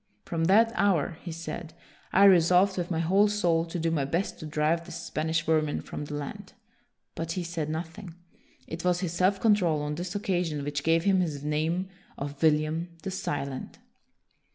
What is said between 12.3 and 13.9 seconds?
William the Silent.